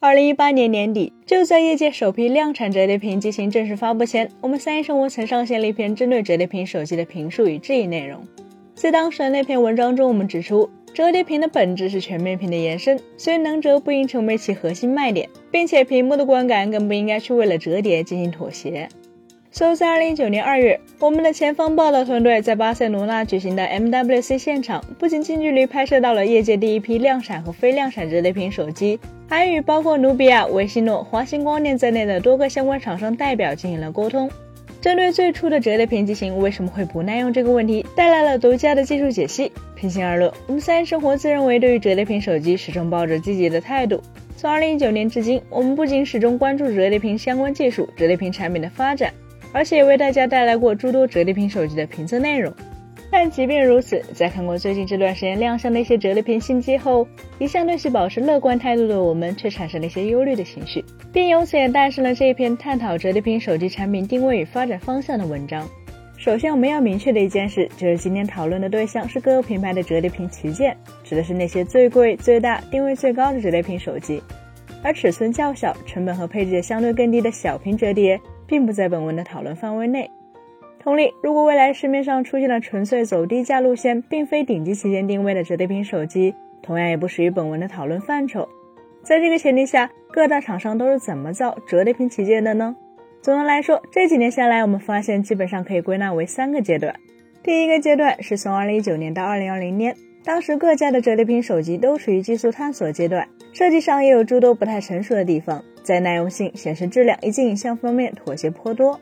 [0.00, 8.20] 二零一八年年底，就在业界首批量产折叠屏机型正式发布前，我们三一生活曾上线了一篇针对折叠屏手机的评述与质疑内容。
[8.74, 18.88] 在当时的那篇文章中，我们指出，折叠屏的本质是全面屏的延伸，所以能折不应成为其核心卖点，并且屏幕的观感更不应该去为了折叠进行妥协。
[19.50, 29.00] 所以在二零一九年二月，我们的前方报道团队在巴塞罗那举行的 MWC 现场，不仅近距离拍摄到了业界第一批量产和非量产折叠屏手机。
[29.28, 34.30] 还与包括努比亚、维希诺、华星光电在内的多个相关厂商代表进行了沟通，
[34.80, 39.52] 针对最初的折叠屏机型为什么会不耐用这个问题，带来了独家的技术解析。
[39.74, 44.02] 平心而论，我们三生活自认为对于折叠屏手机始终抱着积极的态度。
[44.34, 49.12] 从二零一九年至今，我们不仅始终关注折叠屏相关技术、折叠屏产品的发展，
[49.52, 52.50] 而且也为大家带来过诸多折叠屏手机的评测内容。
[53.10, 57.08] 但即便如此，在看过最近这段时间亮相的一些折叠屏新机后，
[57.38, 65.66] 一向对其保持乐观态度的我们，却产生了一些忧虑的情绪，并由此也诞生了这一篇探讨折叠屏手机产品定位与发展方向的文章。
[66.18, 74.22] 首先，我们要明确的一件事，就是今天讨论的对象是各个品牌的折叠屏旗舰，指的是那些最贵、最大、定位最高的折叠屏手机，
[74.82, 80.10] 而尺寸较小、成本和配置也相对更低的小屏折叠，并不在本文的讨论范围内。
[80.88, 88.48] 同理，如果未来市面上出现了纯粹走低价路线，并非顶级旗舰定位的折叠屏手机，同样也不属于本文的讨论范畴。
[89.02, 92.74] 在这个前提下，各大厂商都是怎么造折叠屏旗舰的呢？
[93.20, 96.94] 总的来说，这几年下来，我们发现基本上可以归纳为三个阶段。
[97.42, 99.94] 第一个阶段是从2019年到2020年，
[100.24, 108.98] 当时各家的折叠屏手机都处于技术探索阶段，设计上也有诸多不太成熟的地方，在耐用性、显示质量以及影像方面妥协颇多。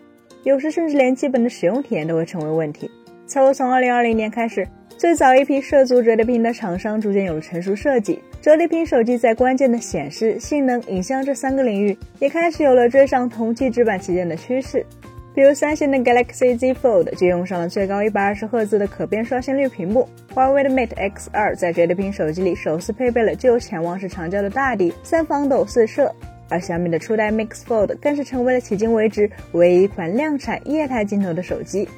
[0.46, 2.88] 有时甚至连基本的使用体验都会成为问题。
[3.26, 4.64] 此后，从2020年开始，
[4.96, 14.86] 最早一批涉足折叠屏的厂商逐渐有了成熟设计，折叠屏手机在关键的显示、性能、影像这三个领域也开始有了追上同期直板旗舰的趋势。
[15.34, 26.14] 比如三星的 Galaxy Z Fold 就用上了最高120赫兹的可变刷新率屏幕，华为的 Mate X2 在折叠屏手机里首次配备了具有潜望式长焦的大底三防抖四摄。
[26.48, 31.88] 而小米的初代 Mix Fold 更是成为了迄今为止唯一一款量产液态镜头的手机。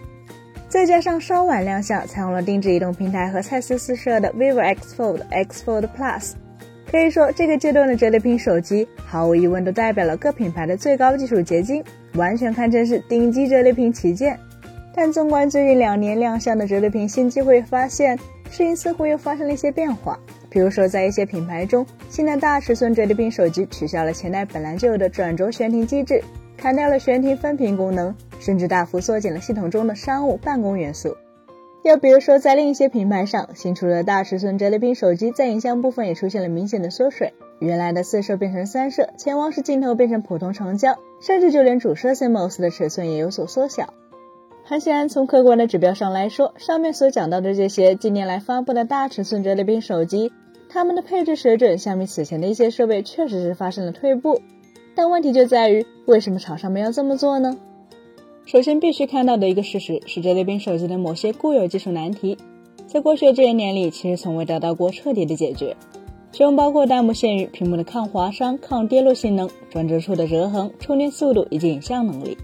[0.69, 6.33] 再加上稍晚亮相、采用了定制移动平台和蔡司四摄的 vivo X Fold、X Fold Plus，
[6.91, 11.83] 可以说这个阶段的折叠屏手机毫无疑问都代表了各品牌的最高技术结晶，
[12.15, 14.39] 完全堪称是顶级折叠屏旗舰。
[14.95, 18.19] 但纵观最近两年亮相的折叠屏新机，会发现
[18.51, 20.19] 事情似乎又发生了一些变化。
[20.51, 26.23] 比如说，在一些品牌中，新的大尺寸折叠屏手机取消了前代本来就有的转轴悬停机制，
[26.57, 31.17] 砍掉了悬停分屏功能，甚至大幅缩减了系统中的商务办公元素。
[31.85, 43.95] 又比如说，在另一些品牌上，新出的大尺寸折叠屏手机在影像部分也出现了明显的缩水，原来的四摄变成三摄，潜望式镜头变成普通长焦，甚至就连主摄 CMOS 的尺寸也有所缩小。
[44.69, 50.31] 很显然，从客观的指标上来说，上面所讲到的这些近年来发布的大尺寸折叠屏手机，
[50.69, 54.43] 它们的配置水准相比此前的一些设备确实是发生了退步。
[54.95, 57.57] 但问题就在于，为什么厂商们要这么做呢？
[58.45, 62.37] 首先必须看到的一个事实是，折叠屏手机的某些固有技术难题，
[62.87, 65.79] 在过去的这些年里，其实从未得到过彻底的解决，
[66.31, 72.37] 其中包括但不限于、屏幕的抗划伤、抗跌落性能、转折处的折痕、充电速度以及影像能力。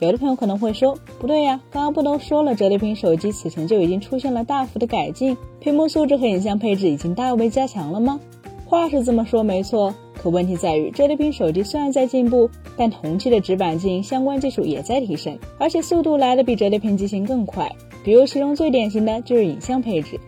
[0.00, 8.18] 有的朋友可能会说，不对呀，刚刚不都说了，折叠屏手机此前就已经出现了大幅的改进，屏幕素质和影像配置已经大为加强了吗？
[8.64, 17.70] 话是这么说没错，可问题在于，折叠屏手机虽然在进步，但同期的直板经营相关技术也在提升，而且速度来的比折叠屏机型更快。
[18.02, 20.18] 比如其中最典型的就是影像配置，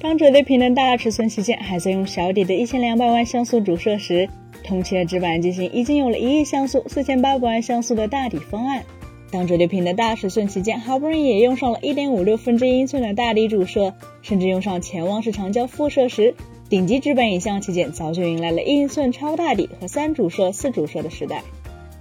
[0.00, 4.28] 当折叠屏的大尺寸旗舰还在用小底的一千两百万像素主摄时，
[4.66, 8.84] 同期的直板机型已经有了一亿像素、四千八百万像素的大底方案。
[9.30, 16.34] 当折叠屏的大尺寸旗舰好不容易也用上了一点五六分之一英寸的大底主摄，甚至用上潜望式长焦副摄时，
[16.68, 21.42] 顶级直板影像旗舰早就迎来了一英寸超大底和三主摄、四主摄的时代。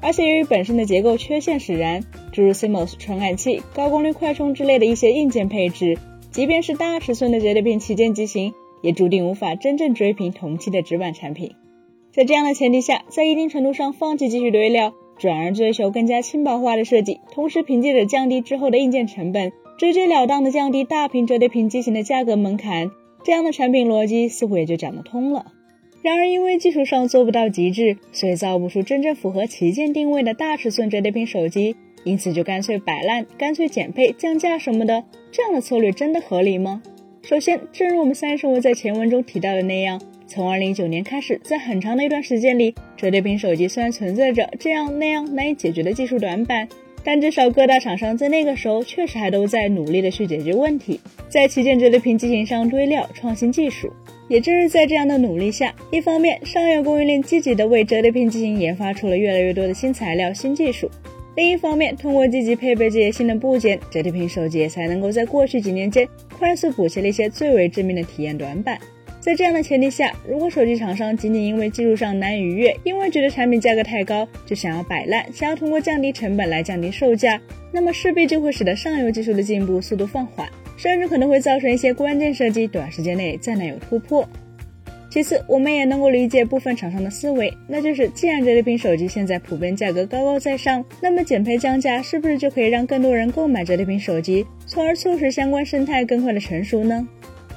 [0.01, 5.97] 而且由于本身的结构缺陷使然，诸如 CMOS 传感器、高功率快充之类的一些硬件配置，
[6.31, 11.55] 即便是大尺寸的折叠屏旗舰机型，也注定无法真正追平同期的直板产品。
[12.15, 22.89] 在这样的前提下，在一定程度上放弃继续堆料，转而追求更加轻薄化的设计，同时凭借着降低之后的硬件成本，直截了当的降低大屏折叠屏机型的价格门槛，
[23.25, 25.47] 这样的产品逻辑似乎也就讲得通了。
[26.01, 31.75] 然而，因为技术上做不到极致，所以造不出真正符合旗舰定位的大尺寸折叠屏手机，
[32.05, 35.03] 因此就干脆摆烂，干脆减配降价什么的，
[35.33, 36.81] 这样的策略真的合理吗？
[37.27, 39.99] 首先，正如我们三生活在前文中提到的那样。
[40.27, 46.67] 从二零一九年开始，在很长的一段时间里，折叠屏手机虽然存在着这样那样难以解决的技术短板，
[47.03, 53.91] 但至少各大厂商在那个时候确实还都在努力的去解决问题，在旗舰折叠屏机型上堆料创新技术。
[54.27, 60.87] 也正是在这样的努力下，一方面上游供应链积极的为折叠屏机型研发出了越来越多的新材料、新技术；
[61.35, 66.07] 另一方面，通过积极配备这些新的部件，折叠屏手机也才能够在过去几年间
[66.39, 68.79] 快速补齐了一些最为致命的体验短板。
[69.19, 77.41] 在这样的前提下，如果手机厂商仅仅因为技术上难以逾越，因为觉得产品价格太高，就想要摆烂，想要通过降低成本来降低售价，
[77.71, 80.47] 那么势必就会使得上游技术的进步速度放缓，
[80.77, 84.25] 甚至可能会造成一些关键设计短时间内再难有突破。
[85.15, 97.07] 其次，我们也能够理解部分厂商的思维，那就是既然折叠屏手机现在普遍价格高高在上，那么减配降价是不是就可以让更多人购买折叠屏手机，从而促使相关生态更快的成熟呢？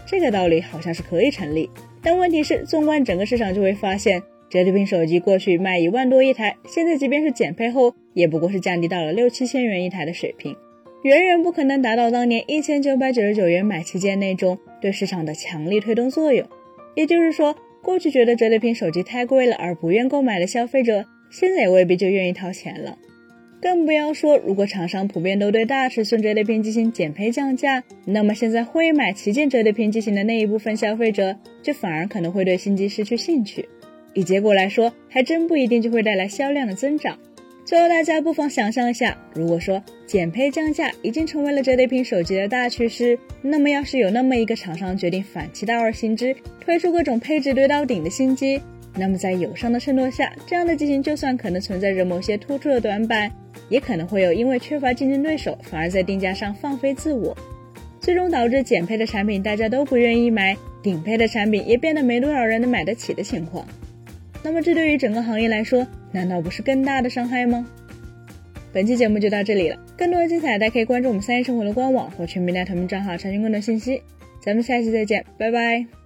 [0.06, 1.68] 这个道理好像是可以成立，
[2.00, 10.54] 但问题是，纵观整个市场就会发现，折叠屏手机过去卖一万多一台，现在即便是减配后，也不过是降低到了六七千元一台的水平，
[11.02, 16.46] 远远不可能达到当年一千九百九十九元买旗舰那种对市场的强力推动作用。
[16.98, 22.98] 也就是说，过去觉得折叠屏手机太贵了而不愿购买的消费者，现在也未必就愿意掏钱了。
[23.62, 33.68] 更不要说，如果厂商普遍都对大尺寸折叠屏机型减配降价，那么现在会买旗舰折叠屏机型的那一部分消费者，就反而可能会对新机失去兴趣。
[34.12, 37.16] 以结果来说，还真不一定就会带来销量的增长。
[37.68, 48.58] 最后，大家不妨想象一下，如果说减配降价已经成为了折叠屏手机的大趋势，那么要是有那么一个厂商决定反其道而行之，推出各种配置堆到顶的新机，
[48.96, 53.30] 那么在友商的衬托下，这样的机型就算可能存在着某些突出的短板。
[53.68, 57.36] 也可能会有因为缺乏竞争对手，反而在定价上放飞自我，
[58.00, 63.68] 最终导致减配的产品大家都不愿意买，顶配的产品也变得没多少人能买得起的情况。
[64.48, 67.66] 那么这对于整个行业来说，难道不是更大的伤害吗？
[68.72, 74.02] 本期节目就到这里了，更多的精彩大家可以关注我们三一生活的官网或全民大团名账号查询更多信息。
[74.40, 75.97] 咱们下期再见，拜拜。